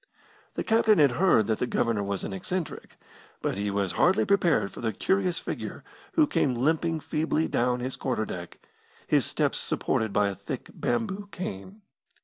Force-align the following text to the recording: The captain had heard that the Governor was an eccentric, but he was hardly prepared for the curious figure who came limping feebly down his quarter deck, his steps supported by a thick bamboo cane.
The 0.55 0.63
captain 0.63 0.97
had 0.97 1.11
heard 1.11 1.45
that 1.45 1.59
the 1.59 1.67
Governor 1.67 2.01
was 2.01 2.23
an 2.23 2.33
eccentric, 2.33 2.97
but 3.43 3.55
he 3.55 3.69
was 3.69 3.91
hardly 3.91 4.25
prepared 4.25 4.71
for 4.71 4.81
the 4.81 4.91
curious 4.93 5.37
figure 5.37 5.83
who 6.13 6.25
came 6.25 6.55
limping 6.55 6.99
feebly 7.01 7.47
down 7.47 7.81
his 7.81 7.95
quarter 7.95 8.25
deck, 8.25 8.57
his 9.05 9.27
steps 9.27 9.59
supported 9.59 10.11
by 10.11 10.29
a 10.29 10.33
thick 10.35 10.71
bamboo 10.73 11.29
cane. 11.31 11.83